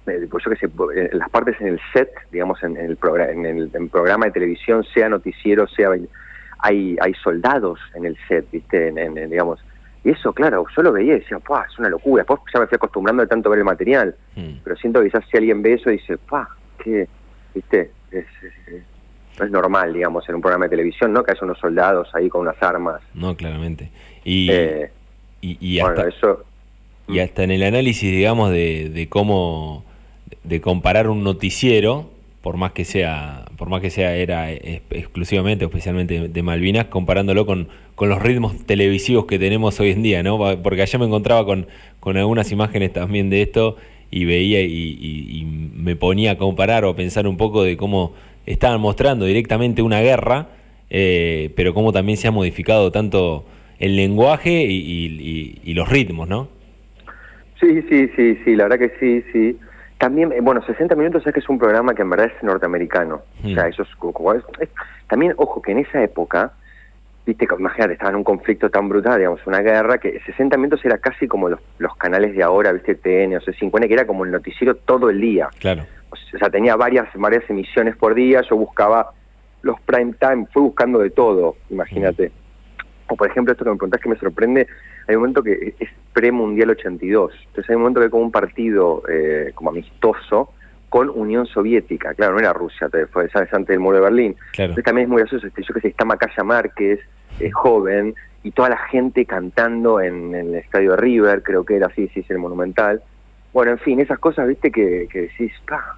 pues 0.04 0.44
yo 0.44 0.50
que 0.50 0.56
sé, 0.56 0.68
las 1.12 1.30
partes 1.30 1.60
en 1.60 1.68
el 1.68 1.80
set, 1.92 2.10
digamos, 2.30 2.62
en, 2.62 2.76
el, 2.76 2.98
en 3.30 3.46
el 3.46 3.88
programa 3.88 4.26
de 4.26 4.32
televisión, 4.32 4.84
sea 4.92 5.08
noticiero, 5.08 5.66
sea 5.68 5.90
hay, 6.62 6.96
hay 7.00 7.12
soldados 7.14 7.78
en 7.94 8.06
el 8.06 8.16
set, 8.28 8.46
¿viste? 8.50 8.88
En, 8.88 9.14
digamos, 9.28 9.60
y 10.04 10.10
eso, 10.10 10.32
claro, 10.32 10.64
yo 10.74 10.82
lo 10.82 10.92
veía 10.92 11.14
y 11.14 11.20
decía, 11.20 11.38
¡pah! 11.38 11.64
Es 11.70 11.78
una 11.78 11.88
locura. 11.88 12.22
Después 12.22 12.40
ya 12.52 12.60
me 12.60 12.66
fui 12.66 12.76
acostumbrando 12.76 13.22
de 13.22 13.28
tanto 13.28 13.50
ver 13.50 13.60
el 13.60 13.64
material. 13.64 14.16
Mm. 14.34 14.54
Pero 14.64 14.76
siento 14.76 15.00
que 15.00 15.06
quizás 15.06 15.24
si 15.30 15.36
alguien 15.36 15.62
ve 15.62 15.74
eso 15.74 15.90
dice, 15.90 16.18
¡pah! 16.18 16.48
¿Qué? 16.82 17.06
¿Viste? 17.54 17.90
Es, 18.10 18.26
no 19.38 19.44
es 19.44 19.50
normal, 19.50 19.92
digamos, 19.92 20.28
en 20.28 20.36
un 20.36 20.40
programa 20.40 20.66
de 20.66 20.70
televisión, 20.70 21.12
¿no? 21.12 21.22
Que 21.22 21.32
haya 21.32 21.40
unos 21.42 21.58
soldados 21.58 22.08
ahí 22.14 22.28
con 22.28 22.42
unas 22.42 22.60
armas. 22.62 23.00
No, 23.14 23.36
claramente. 23.36 23.90
Y, 24.24 24.50
eh, 24.50 24.90
y, 25.40 25.80
hasta, 25.80 26.08
eso, 26.08 26.44
y 27.08 27.20
hasta 27.20 27.42
en 27.44 27.52
el 27.52 27.62
análisis, 27.62 28.10
digamos, 28.10 28.50
de, 28.50 28.90
de 28.92 29.08
cómo. 29.08 29.84
de 30.44 30.60
comparar 30.60 31.08
un 31.08 31.24
noticiero 31.24 32.10
por 32.42 32.56
más 32.56 32.72
que 32.72 32.84
sea, 32.84 33.46
por 33.56 33.68
más 33.68 33.80
que 33.80 33.90
sea 33.90 34.16
era 34.16 34.52
exclusivamente 34.52 35.64
especialmente 35.64 36.28
de 36.28 36.42
Malvinas, 36.42 36.86
comparándolo 36.86 37.46
con, 37.46 37.68
con 37.94 38.08
los 38.08 38.20
ritmos 38.20 38.66
televisivos 38.66 39.26
que 39.26 39.38
tenemos 39.38 39.78
hoy 39.80 39.92
en 39.92 40.02
día, 40.02 40.22
¿no? 40.22 40.38
Porque 40.62 40.82
allá 40.82 40.98
me 40.98 41.06
encontraba 41.06 41.46
con, 41.46 41.68
con 42.00 42.16
algunas 42.16 42.50
imágenes 42.50 42.92
también 42.92 43.30
de 43.30 43.42
esto 43.42 43.76
y 44.10 44.24
veía 44.24 44.60
y, 44.60 45.46
me 45.74 45.96
ponía 45.96 46.32
a 46.32 46.38
comparar 46.38 46.84
o 46.84 46.90
a 46.90 46.96
pensar 46.96 47.26
un 47.26 47.36
poco 47.36 47.64
de 47.64 47.76
cómo 47.76 48.14
estaban 48.46 48.80
mostrando 48.80 49.24
directamente 49.24 49.82
una 49.82 50.00
guerra, 50.00 50.48
eh, 50.90 51.50
pero 51.56 51.74
cómo 51.74 51.92
también 51.92 52.18
se 52.18 52.28
ha 52.28 52.30
modificado 52.30 52.92
tanto 52.92 53.44
el 53.80 53.96
lenguaje 53.96 54.64
y, 54.64 55.60
y 55.64 55.74
los 55.74 55.88
ritmos, 55.88 56.28
¿no? 56.28 56.48
Sí, 57.60 57.82
sí, 57.88 58.08
sí, 58.16 58.38
sí, 58.44 58.56
la 58.56 58.64
verdad 58.64 58.78
que 58.78 58.92
sí, 58.98 59.24
sí. 59.32 59.56
También, 60.02 60.32
eh, 60.32 60.40
bueno, 60.40 60.60
60 60.66 60.96
minutos 60.96 61.24
es 61.24 61.32
que 61.32 61.38
es 61.38 61.48
un 61.48 61.60
programa 61.60 61.94
que 61.94 62.02
en 62.02 62.10
verdad 62.10 62.26
es 62.26 62.42
norteamericano. 62.42 63.22
O 63.44 63.48
sea, 63.50 63.66
mm. 63.66 63.68
eso 63.68 63.84
es, 63.84 64.68
También, 65.06 65.32
ojo, 65.36 65.62
que 65.62 65.70
en 65.70 65.78
esa 65.78 66.02
época, 66.02 66.54
viste, 67.24 67.46
imagínate, 67.56 67.92
estaba 67.92 68.10
en 68.10 68.16
un 68.16 68.24
conflicto 68.24 68.68
tan 68.68 68.88
brutal, 68.88 69.18
digamos, 69.18 69.46
una 69.46 69.60
guerra, 69.60 69.98
que 69.98 70.18
60 70.26 70.56
minutos 70.56 70.84
era 70.84 70.98
casi 70.98 71.28
como 71.28 71.48
los, 71.48 71.60
los 71.78 71.94
canales 71.98 72.34
de 72.34 72.42
ahora, 72.42 72.72
viste, 72.72 72.96
TN 72.96 73.36
o 73.36 73.40
C50, 73.42 73.86
que 73.86 73.94
era 73.94 74.04
como 74.04 74.24
el 74.24 74.32
noticiero 74.32 74.74
todo 74.74 75.08
el 75.08 75.20
día. 75.20 75.48
Claro. 75.60 75.84
O 76.10 76.16
sea, 76.36 76.50
tenía 76.50 76.74
varias, 76.74 77.06
varias 77.14 77.48
emisiones 77.48 77.94
por 77.94 78.14
día, 78.14 78.42
yo 78.50 78.56
buscaba 78.56 79.12
los 79.62 79.80
prime 79.82 80.14
time, 80.18 80.46
fui 80.52 80.62
buscando 80.62 80.98
de 80.98 81.10
todo, 81.10 81.54
imagínate. 81.70 82.30
Mm. 82.30 83.12
O 83.12 83.16
por 83.16 83.30
ejemplo, 83.30 83.52
esto 83.52 83.62
que 83.62 83.70
me 83.70 83.76
preguntás 83.76 84.00
que 84.00 84.08
me 84.08 84.16
sorprende, 84.16 84.66
hay 85.08 85.16
un 85.16 85.22
momento 85.22 85.42
que 85.42 85.74
es 85.78 85.88
pre-mundial 86.12 86.70
82, 86.70 87.32
entonces 87.46 87.70
hay 87.70 87.76
un 87.76 87.82
momento 87.82 88.00
que 88.00 88.04
hay 88.04 88.10
como 88.10 88.24
un 88.24 88.32
partido 88.32 89.02
eh, 89.08 89.52
como 89.54 89.70
amistoso 89.70 90.50
con 90.88 91.08
Unión 91.08 91.46
Soviética, 91.46 92.12
claro, 92.12 92.34
no 92.34 92.40
era 92.40 92.52
Rusia, 92.52 92.90
fue 93.10 93.26
antes 93.34 93.66
del 93.66 93.80
muro 93.80 93.96
de 93.96 94.02
Berlín. 94.02 94.36
Entonces 94.58 94.84
también 94.84 95.06
es 95.06 95.08
muy 95.08 95.22
gracioso, 95.22 95.46
este, 95.46 95.62
yo 95.62 95.72
que 95.72 95.80
sé, 95.80 95.88
está 95.88 96.04
Macaya 96.04 96.44
Márquez, 96.44 97.00
joven, 97.54 98.14
y 98.42 98.50
toda 98.50 98.68
la 98.68 98.76
gente 98.76 99.24
cantando 99.24 100.00
en, 100.00 100.34
el 100.34 100.54
estadio 100.54 100.90
de 100.90 100.96
River, 100.98 101.42
creo 101.42 101.64
que 101.64 101.76
era 101.76 101.86
así, 101.86 102.08
sí, 102.08 102.20
es 102.20 102.30
el 102.30 102.38
Monumental. 102.38 103.02
Bueno, 103.54 103.72
en 103.72 103.78
fin, 103.78 104.00
esas 104.00 104.18
cosas, 104.18 104.46
viste, 104.46 104.70
que, 104.70 105.08
que 105.10 105.22
decís, 105.22 105.52
¡pah! 105.66 105.96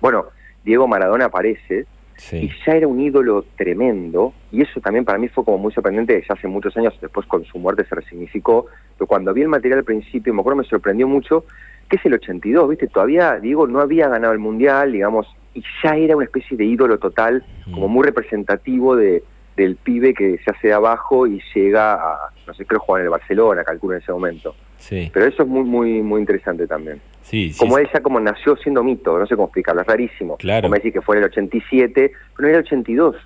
Bueno, 0.00 0.26
Diego 0.64 0.86
Maradona 0.86 1.26
aparece, 1.26 1.86
y 2.32 2.50
ya 2.64 2.72
era 2.74 2.86
un 2.88 3.00
ídolo 3.00 3.44
tremendo, 3.56 4.32
y 4.50 4.62
eso 4.62 4.80
también 4.80 5.04
para 5.04 5.18
mí 5.18 5.28
fue 5.28 5.44
como 5.44 5.58
muy 5.58 5.72
sorprendente, 5.72 6.22
ya 6.26 6.34
hace 6.34 6.48
muchos 6.48 6.76
años 6.76 6.94
después 7.00 7.26
con 7.26 7.44
su 7.44 7.58
muerte 7.58 7.84
se 7.88 7.94
resignificó, 7.94 8.66
pero 8.96 9.06
cuando 9.06 9.32
vi 9.34 9.42
el 9.42 9.48
material 9.48 9.80
al 9.80 9.84
principio, 9.84 10.32
me 10.32 10.40
acuerdo 10.40 10.58
me 10.58 10.64
sorprendió 10.64 11.06
mucho, 11.06 11.44
que 11.88 11.96
es 11.96 12.06
el 12.06 12.14
82, 12.14 12.68
¿viste? 12.68 12.88
Todavía, 12.88 13.38
digo, 13.38 13.66
no 13.66 13.80
había 13.80 14.08
ganado 14.08 14.32
el 14.32 14.38
Mundial, 14.38 14.92
digamos, 14.92 15.26
y 15.54 15.62
ya 15.82 15.96
era 15.96 16.16
una 16.16 16.24
especie 16.24 16.56
de 16.56 16.64
ídolo 16.64 16.98
total, 16.98 17.44
como 17.72 17.88
muy 17.88 18.04
representativo 18.04 18.96
de, 18.96 19.22
del 19.56 19.76
pibe 19.76 20.14
que 20.14 20.38
se 20.44 20.50
hace 20.50 20.68
de 20.68 20.74
abajo 20.74 21.26
y 21.26 21.40
llega 21.54 21.94
a, 21.94 22.30
no 22.46 22.54
sé, 22.54 22.64
creo 22.66 22.80
jugar 22.80 23.00
en 23.00 23.06
el 23.06 23.10
Barcelona, 23.10 23.64
calculo 23.64 23.94
en 23.94 24.02
ese 24.02 24.12
momento. 24.12 24.54
Sí. 24.78 25.10
Pero 25.12 25.26
eso 25.26 25.42
es 25.42 25.48
muy, 25.48 25.64
muy, 25.64 26.02
muy 26.02 26.20
interesante 26.20 26.66
también. 26.66 27.00
Sí, 27.22 27.52
como 27.58 27.78
ella 27.78 28.00
como 28.02 28.20
nació 28.20 28.56
siendo 28.56 28.84
mito, 28.84 29.18
no 29.18 29.26
sé 29.26 29.34
cómo 29.34 29.46
explicarlo, 29.46 29.80
es 29.80 29.86
rarísimo. 29.86 30.36
Claro. 30.36 30.62
Como 30.62 30.74
decir 30.74 30.92
que 30.92 31.00
fue 31.00 31.16
en 31.16 31.24
el 31.24 31.30
87, 31.30 32.12
pero 32.36 32.48
era 32.48 32.58
el 32.58 32.64
82 32.64 33.16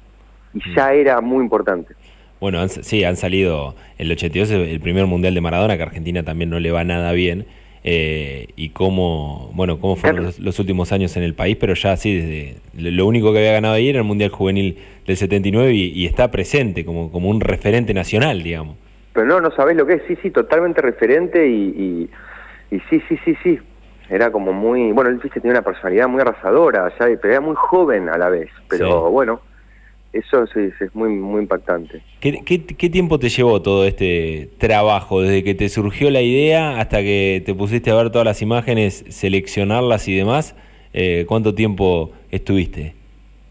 y 0.55 0.59
mm. 0.59 0.75
ya 0.75 0.93
era 0.95 1.21
muy 1.21 1.43
importante. 1.43 1.95
Bueno, 2.41 2.67
sí, 2.69 3.05
han 3.05 3.17
salido, 3.17 3.75
el 3.99 4.11
82 4.11 4.51
el 4.51 4.81
primer 4.81 5.05
mundial 5.05 5.35
de 5.35 5.43
Maradona, 5.43 5.77
que 5.77 5.83
a 5.83 5.87
Argentina 5.87 6.23
también 6.23 6.49
no 6.49 6.59
le 6.59 6.73
va 6.73 6.85
nada 6.85 7.13
bien, 7.13 7.47
eh, 7.83 8.49
y 8.57 8.71
cómo, 8.71 9.51
bueno, 9.55 9.81
cómo 9.81 9.97
fueron 9.97 10.33
los, 10.39 10.59
últimos 10.59 10.93
años 10.93 11.17
en 11.17 11.23
el 11.23 11.35
país, 11.35 11.57
pero 11.59 11.75
ya 11.75 11.97
sí, 11.97 12.15
desde 12.15 12.57
lo 12.75 13.07
único 13.07 13.33
que 13.33 13.39
había 13.39 13.53
ganado 13.53 13.75
ahí 13.75 13.89
era 13.89 14.01
el 14.01 14.05
Mundial 14.05 14.31
Juvenil 14.31 14.79
del 15.07 15.17
79 15.17 15.73
y, 15.73 15.93
y 15.93 16.07
está 16.07 16.31
presente 16.31 16.85
como, 16.85 17.11
como 17.11 17.31
un 17.31 17.41
referente 17.41 17.95
nacional, 17.95 18.43
digamos. 18.43 18.77
pero 19.15 19.27
no, 19.27 19.41
no 19.41 19.51
sabés 19.53 19.77
lo 19.77 19.87
que 19.87 19.95
es, 19.95 20.03
sí, 20.07 20.17
sí, 20.23 20.31
totalmente 20.31 20.83
referente 20.83 21.49
y, 21.49 22.11
y, 22.71 22.81
sí, 22.91 23.03
sí, 23.09 23.19
sí, 23.25 23.37
sí. 23.43 23.59
Era 24.11 24.31
como 24.31 24.53
muy, 24.53 24.93
bueno, 24.93 25.09
él 25.09 25.19
viste, 25.23 25.41
tenía 25.41 25.53
una 25.53 25.63
personalidad 25.63 26.09
muy 26.09 26.21
arrasadora, 26.21 26.93
pero 26.99 27.19
era 27.23 27.41
muy 27.41 27.55
joven 27.57 28.09
a 28.09 28.19
la 28.19 28.29
vez, 28.29 28.51
pero 28.69 29.09
bueno, 29.11 29.41
eso 30.13 30.47
sí, 30.49 30.71
es 30.81 30.95
muy, 30.95 31.11
muy 31.11 31.43
impactante. 31.43 32.03
¿Qué, 32.21 32.43
¿Qué, 32.45 32.91
tiempo 32.91 33.19
te 33.19 33.29
llevó 33.29 33.63
todo 33.63 33.85
este 33.85 34.51
trabajo? 34.59 35.23
Desde 35.23 35.45
que 35.45 35.55
te 35.55 35.69
surgió 35.69 36.11
la 36.11 36.21
idea 36.21 36.81
hasta 36.81 36.99
que 36.99 37.43
te 37.47 37.55
pusiste 37.55 37.91
a 37.91 37.95
ver 37.95 38.11
todas 38.11 38.25
las 38.25 38.43
imágenes, 38.43 39.05
seleccionarlas 39.09 40.09
y 40.09 40.17
demás, 40.17 40.57
eh, 40.93 41.25
¿cuánto 41.29 41.55
tiempo 41.55 42.13
estuviste? 42.31 42.95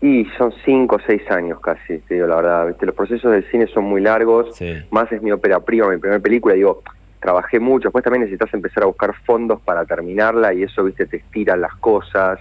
Y 0.01 0.25
son 0.37 0.53
cinco 0.65 0.97
o 0.97 0.99
seis 1.05 1.21
años 1.29 1.59
casi, 1.59 1.97
te 1.99 2.15
digo 2.15 2.27
la 2.27 2.37
verdad. 2.37 2.67
¿viste? 2.67 2.85
Los 2.85 2.95
procesos 2.95 3.31
del 3.31 3.49
cine 3.51 3.67
son 3.67 3.85
muy 3.85 4.01
largos, 4.01 4.59
más 4.91 5.11
es 5.11 5.21
mi 5.21 5.31
ópera 5.31 5.59
prima, 5.59 5.89
mi 5.89 5.97
primera 5.97 6.21
película, 6.21 6.55
digo, 6.55 6.83
trabajé 7.19 7.59
mucho, 7.59 7.87
después 7.87 8.03
también 8.03 8.21
necesitas 8.21 8.53
empezar 8.53 8.83
a 8.83 8.87
buscar 8.87 9.13
fondos 9.25 9.61
para 9.61 9.85
terminarla 9.85 10.53
y 10.53 10.63
eso, 10.63 10.83
viste, 10.83 11.05
te 11.05 11.17
estiran 11.17 11.61
las 11.61 11.75
cosas. 11.75 12.39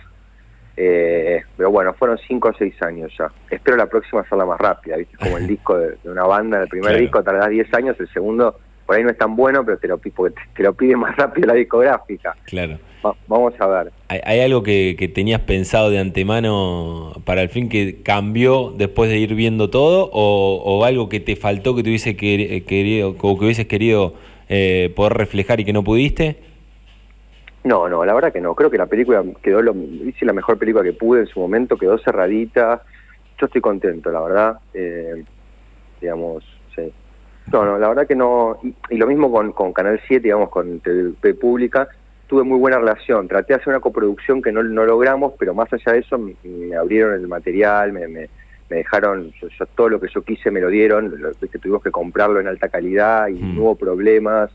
Eh, 0.80 1.42
pero 1.56 1.72
bueno, 1.72 1.92
fueron 1.92 2.16
cinco 2.18 2.50
o 2.50 2.52
seis 2.56 2.80
años 2.82 3.12
ya. 3.18 3.28
Espero 3.50 3.76
la 3.76 3.86
próxima 3.86 4.20
hacerla 4.20 4.46
más 4.46 4.60
rápida, 4.60 4.96
viste, 4.96 5.16
como 5.16 5.36
el 5.36 5.46
disco 5.48 5.76
de, 5.76 5.96
una 6.04 6.22
banda, 6.22 6.62
el 6.62 6.68
primer 6.68 6.96
disco 7.00 7.20
tardás 7.20 7.50
diez 7.50 7.72
años, 7.74 7.96
el 7.98 8.08
segundo 8.12 8.56
por 8.86 8.96
ahí 8.96 9.02
no 9.02 9.10
es 9.10 9.18
tan 9.18 9.34
bueno, 9.34 9.66
pero 9.66 9.76
te 9.76 9.88
lo, 9.88 9.98
porque 9.98 10.34
te, 10.54 10.62
lo 10.62 10.72
pide 10.72 10.96
más 10.96 11.16
rápido 11.16 11.48
la 11.48 11.54
discográfica. 11.54 12.36
Claro. 12.44 12.78
vamos 13.26 13.52
a 13.58 13.66
ver. 13.66 13.92
¿Hay, 14.08 14.40
algo 14.40 14.62
que, 14.62 15.10
tenías 15.12 15.40
pensado 15.40 15.90
de 15.90 15.98
antemano 15.98 17.12
para 17.24 17.42
el 17.42 17.48
fin 17.48 17.68
que 17.68 18.00
cambió 18.02 18.72
después 18.74 19.10
de 19.10 19.18
ir 19.18 19.34
viendo 19.34 19.68
todo? 19.68 20.08
¿O, 20.12 20.84
algo 20.84 21.08
que 21.08 21.20
te 21.20 21.36
faltó 21.36 21.74
que 21.74 21.82
te 21.82 21.90
hubiese 21.90 22.16
querido, 22.16 23.10
o 23.10 23.38
que 23.38 23.44
hubieses 23.44 23.66
querido 23.66 24.14
eh, 24.48 24.90
poder 24.96 25.14
reflejar 25.14 25.60
y 25.60 25.66
que 25.66 25.74
no 25.74 25.84
pudiste? 25.84 26.47
No, 27.64 27.88
no, 27.88 28.04
la 28.04 28.14
verdad 28.14 28.32
que 28.32 28.40
no. 28.40 28.54
Creo 28.54 28.70
que 28.70 28.78
la 28.78 28.86
película 28.86 29.22
quedó, 29.42 29.62
lo, 29.62 29.74
hice 29.74 30.24
la 30.24 30.32
mejor 30.32 30.58
película 30.58 30.84
que 30.84 30.92
pude 30.92 31.20
en 31.20 31.26
su 31.26 31.40
momento, 31.40 31.76
quedó 31.76 31.98
cerradita. 31.98 32.82
Yo 33.38 33.46
estoy 33.46 33.60
contento, 33.60 34.10
la 34.10 34.20
verdad. 34.20 34.58
Eh, 34.74 35.24
digamos, 36.00 36.44
sí. 36.74 36.92
No, 37.52 37.64
no, 37.64 37.78
la 37.78 37.88
verdad 37.88 38.06
que 38.06 38.14
no. 38.14 38.58
Y, 38.62 38.96
lo 38.96 39.06
mismo 39.06 39.32
con, 39.32 39.52
con, 39.52 39.72
Canal 39.72 40.00
7, 40.06 40.22
digamos, 40.22 40.50
con 40.50 40.80
TV 40.80 41.34
Pública. 41.34 41.88
Tuve 42.26 42.42
muy 42.42 42.58
buena 42.58 42.78
relación. 42.78 43.26
Traté 43.26 43.54
de 43.54 43.60
hacer 43.60 43.68
una 43.68 43.80
coproducción 43.80 44.42
que 44.42 44.52
no, 44.52 44.62
no 44.62 44.84
logramos, 44.84 45.32
pero 45.38 45.54
más 45.54 45.72
allá 45.72 45.92
de 45.92 46.00
eso, 46.00 46.18
me, 46.18 46.76
abrieron 46.76 47.14
el 47.14 47.26
material, 47.26 47.92
me, 47.92 48.06
me, 48.06 48.28
dejaron. 48.68 49.32
Yo, 49.40 49.48
todo 49.74 49.88
lo 49.88 50.00
que 50.00 50.08
yo 50.14 50.22
quise 50.22 50.50
me 50.50 50.60
lo 50.60 50.68
dieron. 50.68 51.10
que 51.40 51.58
tuvimos 51.58 51.82
que 51.82 51.90
comprarlo 51.90 52.38
en 52.38 52.48
alta 52.48 52.68
calidad 52.68 53.28
y 53.28 53.34
mm. 53.34 53.56
no 53.56 53.62
hubo 53.62 53.74
problemas. 53.76 54.50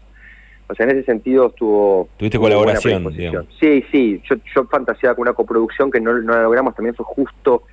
O 0.74 0.76
sea, 0.76 0.86
en 0.86 0.98
ese 0.98 1.06
sentido 1.06 1.48
estuvo... 1.48 2.10
Tuviste 2.18 2.38
colaboración, 2.38 3.16
digamos. 3.16 3.48
Sí, 3.60 3.84
sí. 3.92 4.22
Yo, 4.30 4.36
yo 4.56 4.66
fantaseaba 4.66 5.16
con 5.16 5.24
una 5.24 5.34
coproducción 5.34 5.90
que 5.90 6.02
no, 6.02 6.14
no 6.20 6.34
la 6.34 6.44
logramos. 6.44 6.76
También 6.76 6.96
fue 6.96 7.06
justo 7.06 7.64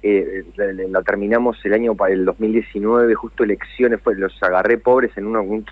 eh, 0.00 0.44
la, 0.56 1.02
terminamos 1.02 1.56
el 1.64 1.74
año 1.74 1.94
para 1.94 2.12
el 2.12 2.24
2019, 2.24 3.14
justo 3.14 3.42
elecciones, 3.42 4.00
fue, 4.00 4.14
los 4.14 4.32
agarré 4.42 4.78
pobres 4.78 5.10
en 5.16 5.26
un, 5.26 5.64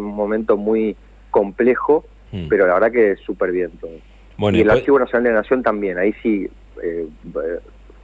momento 0.00 0.56
muy 0.56 0.96
complejo, 1.30 2.04
hmm. 2.32 2.48
pero 2.48 2.66
la 2.66 2.74
verdad 2.74 2.90
que 2.90 3.16
súper 3.24 3.52
bien 3.52 3.70
todo. 3.80 3.92
Bueno, 4.36 4.58
y 4.58 4.62
el 4.62 4.70
Archivo 4.70 4.98
Nacional 4.98 5.24
de 5.24 5.30
la 5.30 5.36
Nación 5.42 5.62
también, 5.62 5.98
ahí 5.98 6.12
sí 6.22 6.48
eh, 6.82 7.06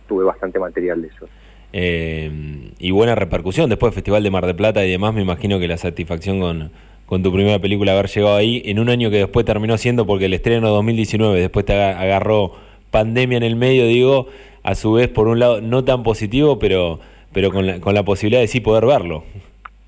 tuve 0.07 0.25
bastante 0.25 0.61
material 0.61 1.03
de 1.03 1.09
eso. 1.09 1.29
Eh, 1.73 2.71
y 2.79 2.91
buena 2.93 3.17
repercusión 3.17 3.69
después 3.69 3.91
del 3.91 3.97
Festival 3.97 4.23
de 4.23 4.31
Mar 4.31 4.47
de 4.47 4.55
Plata 4.55 4.85
y 4.85 4.91
demás, 4.91 5.15
me 5.15 5.23
imagino 5.23 5.59
que 5.59 5.67
la 5.67 5.79
satisfacción 5.79 6.41
con, 6.41 6.71
con 7.07 7.23
tu 7.23 7.33
primera 7.33 7.59
película 7.59 7.93
haber 7.93 8.09
llegado 8.09 8.37
ahí 8.37 8.63
en 8.65 8.79
un 8.79 8.89
año 8.89 9.11
que 9.11 9.19
después 9.19 9.47
terminó 9.47 9.79
siendo 9.79 10.07
porque 10.07 10.27
el 10.27 10.35
estreno 10.35 10.69
2019 10.71 11.41
después 11.41 11.65
te 11.65 11.75
agarró 11.75 12.53
pandemia 12.91 13.39
en 13.39 13.45
el 13.45 13.57
medio, 13.57 13.87
digo, 13.87 14.27
a 14.63 14.75
su 14.75 14.93
vez, 14.93 15.09
por 15.09 15.29
un 15.29 15.39
lado, 15.39 15.61
no 15.61 15.85
tan 15.85 16.03
positivo, 16.03 16.59
pero, 16.59 16.99
pero 17.33 17.51
con, 17.53 17.67
la, 17.67 17.81
con 17.81 17.95
la 17.95 18.05
posibilidad 18.05 18.41
de 18.41 18.49
sí 18.49 18.61
poder 18.61 18.87
verlo. 18.87 19.23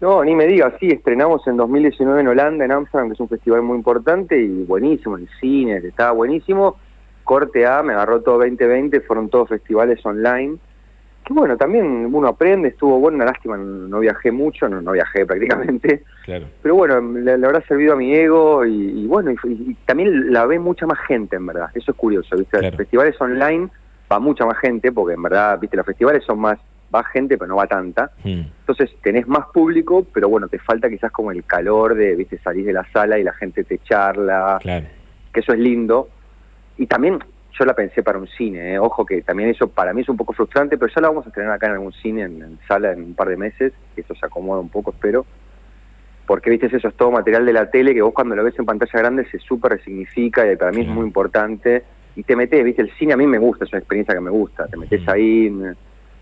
No, 0.01 0.23
ni 0.23 0.35
me 0.37 0.47
digas, 0.47 0.75
sí, 0.79 0.87
estrenamos 0.87 1.45
en 1.49 1.57
2019 1.57 2.21
en 2.21 2.29
Holanda, 2.29 2.65
en 2.65 2.71
Amsterdam, 2.71 3.09
que 3.09 3.15
es 3.15 3.21
un 3.21 3.29
festival 3.29 3.63
muy 3.63 3.77
importante 3.77 4.41
y 4.41 4.65
buenísimo, 4.65 5.17
el 5.17 5.29
cine, 5.41 5.79
estaba 5.79 6.13
buenísimo. 6.13 6.77
Corte 7.25 7.67
A, 7.67 7.83
me 7.83 7.93
agarró 7.93 8.23
todo 8.23 8.39
2020, 8.39 9.01
fueron 9.01 9.29
todos 9.29 9.49
festivales 9.49 10.05
online. 10.07 10.59
Que 11.29 11.35
bueno, 11.35 11.59
también 11.59 12.09
uno 12.11 12.29
aprende, 12.29 12.69
estuvo 12.69 12.99
bueno, 13.01 13.17
una 13.17 13.27
lástima, 13.27 13.59
no, 13.59 14.01
viajé 14.01 14.33
mucho, 14.33 14.67
no, 14.67 14.81
no, 14.81 14.93
viajé 14.93 15.27
prácticamente. 15.27 16.03
Claro. 16.25 16.47
Pero 16.63 16.75
bueno, 16.75 17.03
le, 17.03 17.33
habrá 17.35 17.61
servido 17.67 17.93
a 17.93 17.97
mi 17.97 18.15
ego 18.15 18.65
y, 18.65 19.07
bueno, 19.07 19.33
y, 19.45 19.75
también 19.85 20.33
la 20.33 20.47
ve 20.47 20.59
mucha 20.59 20.87
más 20.87 20.99
gente, 21.07 21.37
en 21.37 21.45
verdad. 21.45 21.69
Eso 21.75 21.91
es 21.91 21.97
curioso, 21.99 22.35
¿viste? 22.35 22.63
Los 22.63 22.75
festivales 22.75 23.21
online 23.21 23.69
va 24.11 24.19
mucha 24.19 24.47
más 24.47 24.57
gente, 24.57 24.91
porque 24.91 25.17
en 25.17 25.23
verdad, 25.23 25.61
viste, 25.61 25.77
los 25.77 25.85
festivales 25.85 26.25
son 26.25 26.39
más, 26.39 26.59
va 26.95 27.05
gente, 27.05 27.37
pero 27.37 27.49
no 27.49 27.57
va 27.57 27.67
tanta. 27.67 28.11
Hmm. 28.25 28.45
Entonces 28.61 28.91
tenés 29.03 29.29
más 29.29 29.49
público, 29.53 30.07
pero 30.11 30.31
bueno, 30.31 30.49
te 30.49 30.59
falta 30.59 30.89
quizás 30.89 31.13
como 31.13 31.31
el 31.31 31.45
calor 31.45 31.95
de, 31.95 32.17
viste, 32.17 32.39
salir 32.39 32.65
de 32.65 32.73
la 32.73 32.91
sala 32.91 33.19
y 33.19 33.23
la 33.23 33.35
gente 33.35 33.65
te 33.65 33.81
charla, 33.81 34.59
que 34.63 35.41
eso 35.41 35.53
es 35.53 35.59
lindo. 35.59 36.09
Y 36.79 36.87
también 36.87 37.19
yo 37.59 37.65
la 37.65 37.75
pensé 37.75 38.03
para 38.03 38.19
un 38.19 38.29
cine, 38.29 38.75
¿eh? 38.75 38.79
ojo 38.79 39.05
que 39.05 39.23
también 39.23 39.51
eso 39.51 39.69
para 39.69 39.93
mí 39.93 40.03
es 40.03 40.09
un 40.09 40.17
poco 40.17 40.33
frustrante, 40.33 40.79
pero 40.79 40.93
ya 40.95 41.01
la 41.01 41.09
vamos 41.09 41.27
a 41.27 41.31
tener 41.31 41.51
acá 41.51 41.67
en 41.67 41.73
algún 41.73 41.93
cine, 41.93 42.23
en, 42.23 42.59
sala, 42.69 42.93
en 42.93 43.03
un 43.03 43.15
par 43.15 43.29
de 43.29 43.37
meses, 43.37 43.73
que 43.95 44.03
eso 44.03 44.15
se 44.15 44.27
acomoda 44.27 44.61
un 44.61 44.69
poco, 44.69 44.91
espero. 44.91 45.27
Porque, 46.27 46.51
viste, 46.51 46.67
eso 46.67 46.89
es 46.89 46.95
todo 46.95 47.11
material 47.11 47.47
de 47.47 47.53
la 47.55 47.71
tele 47.71 47.95
que 47.95 48.03
vos 48.03 48.13
cuando 48.13 48.37
lo 48.37 48.45
ves 48.45 48.59
en 48.59 48.67
pantalla 48.67 48.99
grande 48.99 49.27
se 49.31 49.39
súper 49.39 49.73
resignifica 49.73 50.51
y 50.51 50.57
para 50.57 50.73
mí 50.73 50.83
es 50.83 50.89
muy 50.89 51.07
importante 51.07 51.83
y 52.17 52.23
te 52.23 52.37
metes, 52.37 52.63
viste, 52.65 52.83
el 52.83 52.91
cine 52.99 53.15
a 53.15 53.17
mí 53.17 53.27
me 53.27 53.39
gusta, 53.39 53.65
es 53.65 53.73
una 53.73 53.79
experiencia 53.79 54.15
que 54.15 54.21
me 54.21 54.31
gusta, 54.31 54.67
te 54.67 54.77
metes 54.77 55.09
ahí, 55.09 55.51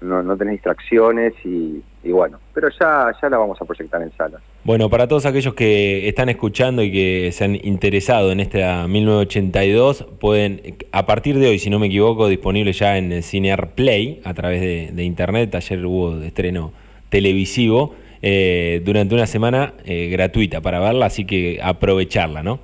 no, 0.00 0.22
no 0.22 0.36
tenés 0.36 0.52
distracciones 0.52 1.34
y, 1.44 1.82
bueno, 2.04 2.38
pero 2.54 2.68
ya, 2.68 3.12
ya 3.20 3.28
la 3.28 3.38
vamos 3.38 3.60
a 3.60 3.64
proyectar 3.64 4.00
en 4.02 4.12
salas. 4.12 4.42
Bueno, 4.66 4.90
para 4.90 5.06
todos 5.06 5.26
aquellos 5.26 5.54
que 5.54 6.08
están 6.08 6.28
escuchando 6.28 6.82
y 6.82 6.90
que 6.90 7.30
se 7.30 7.44
han 7.44 7.54
interesado 7.54 8.32
en 8.32 8.40
esta 8.40 8.88
1982, 8.88 10.02
pueden, 10.18 10.60
a 10.90 11.06
partir 11.06 11.38
de 11.38 11.46
hoy, 11.46 11.60
si 11.60 11.70
no 11.70 11.78
me 11.78 11.86
equivoco, 11.86 12.26
disponible 12.26 12.72
ya 12.72 12.98
en 12.98 13.22
Cinear 13.22 13.76
Play 13.76 14.20
a 14.24 14.34
través 14.34 14.60
de, 14.60 15.04
internet, 15.04 15.54
ayer 15.54 15.86
hubo 15.86 16.20
estreno 16.20 16.72
televisivo, 17.10 17.94
eh, 18.22 18.82
durante 18.84 19.14
una 19.14 19.28
semana 19.28 19.74
eh, 19.84 20.08
gratuita 20.10 20.60
para 20.60 20.80
verla, 20.80 21.06
así 21.06 21.24
que 21.24 21.60
aprovecharla, 21.62 22.42
¿no? 22.42 22.58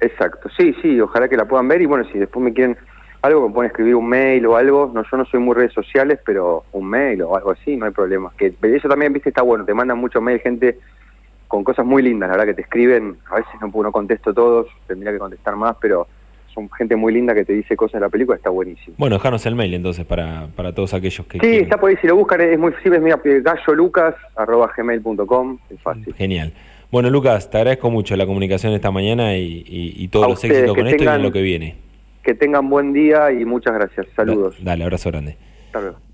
Exacto, 0.00 0.48
sí, 0.58 0.74
sí, 0.82 1.00
ojalá 1.00 1.28
que 1.28 1.36
la 1.36 1.44
puedan 1.44 1.68
ver 1.68 1.80
y 1.80 1.86
bueno, 1.86 2.04
si 2.10 2.18
después 2.18 2.44
me 2.44 2.52
quieren 2.52 2.76
algo, 3.22 3.46
me 3.46 3.54
pueden 3.54 3.70
escribir 3.70 3.94
un 3.94 4.08
mail 4.08 4.44
o 4.46 4.56
algo, 4.56 4.90
no, 4.92 5.04
yo 5.08 5.16
no 5.16 5.24
soy 5.26 5.38
muy 5.38 5.54
redes 5.54 5.74
sociales, 5.74 6.18
pero 6.26 6.64
un 6.72 6.90
mail 6.90 7.22
o 7.22 7.36
algo 7.36 7.52
así, 7.52 7.76
no 7.76 7.86
hay 7.86 7.92
problema. 7.92 8.32
Que 8.36 8.52
eso 8.60 8.88
también, 8.88 9.12
viste, 9.12 9.28
está 9.28 9.42
bueno, 9.42 9.64
te 9.64 9.72
mandan 9.72 9.96
mucho 9.96 10.20
mail 10.20 10.40
gente 10.40 10.76
con 11.54 11.62
cosas 11.62 11.86
muy 11.86 12.02
lindas, 12.02 12.28
la 12.28 12.36
verdad 12.36 12.48
que 12.48 12.54
te 12.54 12.62
escriben, 12.62 13.16
a 13.30 13.36
veces 13.36 13.52
no, 13.60 13.70
no 13.80 13.92
contesto 13.92 14.34
todos, 14.34 14.66
tendría 14.88 15.12
que 15.12 15.20
contestar 15.20 15.54
más, 15.54 15.76
pero 15.80 16.08
son 16.52 16.68
gente 16.72 16.96
muy 16.96 17.14
linda 17.14 17.32
que 17.32 17.44
te 17.44 17.52
dice 17.52 17.76
cosas 17.76 18.00
de 18.00 18.06
la 18.06 18.08
película, 18.08 18.36
está 18.36 18.50
buenísimo. 18.50 18.96
Bueno, 18.98 19.18
dejanos 19.18 19.46
el 19.46 19.54
mail 19.54 19.72
entonces 19.72 20.04
para, 20.04 20.48
para 20.56 20.74
todos 20.74 20.94
aquellos 20.94 21.24
que 21.28 21.38
Sí, 21.38 21.58
está 21.58 21.78
por 21.78 21.90
ahí, 21.90 21.96
si 22.00 22.08
lo 22.08 22.16
buscan 22.16 22.40
es 22.40 22.58
muy 22.58 22.72
simple, 22.82 22.98
mira, 22.98 23.20
gallolucas.gmail.com, 23.22 25.58
es 25.70 25.80
fácil. 25.80 26.12
Genial. 26.14 26.52
Bueno, 26.90 27.08
Lucas, 27.08 27.48
te 27.48 27.58
agradezco 27.58 27.88
mucho 27.88 28.16
la 28.16 28.26
comunicación 28.26 28.72
esta 28.72 28.90
mañana 28.90 29.36
y, 29.36 30.08
todos 30.08 30.30
los 30.30 30.42
éxitos 30.42 30.74
con 30.74 30.88
esto 30.88 31.04
y 31.04 31.06
con 31.06 31.22
lo 31.22 31.30
que 31.30 31.42
viene. 31.42 31.76
Que 32.24 32.34
tengan 32.34 32.68
buen 32.68 32.92
día 32.92 33.30
y 33.30 33.44
muchas 33.44 33.74
gracias. 33.74 34.08
Saludos. 34.16 34.56
Dale, 34.60 34.82
abrazo 34.82 35.12
grande. 35.12 35.36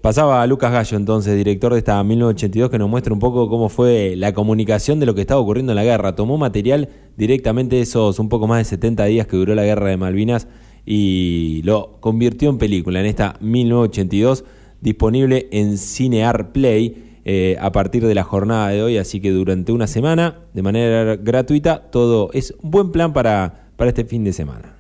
Pasaba 0.00 0.42
a 0.42 0.46
Lucas 0.46 0.72
Gallo, 0.72 0.96
entonces, 0.96 1.36
director 1.36 1.72
de 1.72 1.78
esta 1.78 2.02
1982, 2.02 2.70
que 2.70 2.78
nos 2.78 2.88
muestra 2.88 3.12
un 3.12 3.20
poco 3.20 3.48
cómo 3.48 3.68
fue 3.68 4.14
la 4.16 4.32
comunicación 4.32 4.98
de 4.98 5.06
lo 5.06 5.14
que 5.14 5.20
estaba 5.20 5.40
ocurriendo 5.40 5.72
en 5.72 5.76
la 5.76 5.84
guerra. 5.84 6.14
Tomó 6.14 6.38
material 6.38 6.88
directamente 7.16 7.80
esos 7.80 8.18
un 8.18 8.28
poco 8.28 8.46
más 8.46 8.58
de 8.58 8.64
70 8.64 9.04
días 9.04 9.26
que 9.26 9.36
duró 9.36 9.54
la 9.54 9.64
guerra 9.64 9.88
de 9.88 9.96
Malvinas 9.96 10.48
y 10.86 11.60
lo 11.64 11.98
convirtió 12.00 12.48
en 12.48 12.58
película 12.58 13.00
en 13.00 13.06
esta 13.06 13.36
1982, 13.40 14.44
disponible 14.80 15.48
en 15.52 15.76
Cinear 15.76 16.52
Play. 16.52 17.06
Eh, 17.26 17.58
a 17.60 17.70
partir 17.70 18.06
de 18.06 18.14
la 18.14 18.24
jornada 18.24 18.68
de 18.68 18.82
hoy, 18.82 18.96
así 18.96 19.20
que 19.20 19.30
durante 19.30 19.72
una 19.72 19.86
semana, 19.86 20.38
de 20.54 20.62
manera 20.62 21.16
gratuita, 21.16 21.90
todo 21.90 22.30
es 22.32 22.54
un 22.62 22.70
buen 22.70 22.92
plan 22.92 23.12
para, 23.12 23.68
para 23.76 23.90
este 23.90 24.06
fin 24.06 24.24
de 24.24 24.32
semana. 24.32 24.79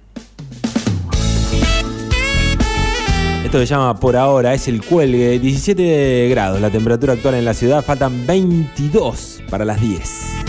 Esto 3.50 3.58
se 3.58 3.66
llama 3.66 3.98
por 3.98 4.16
ahora, 4.16 4.54
es 4.54 4.68
el 4.68 4.80
cuelgue, 4.80 5.40
17 5.40 6.28
grados 6.28 6.60
la 6.60 6.70
temperatura 6.70 7.14
actual 7.14 7.34
en 7.34 7.44
la 7.44 7.52
ciudad, 7.52 7.84
faltan 7.84 8.24
22 8.24 9.42
para 9.50 9.64
las 9.64 9.80
10. 9.80 10.39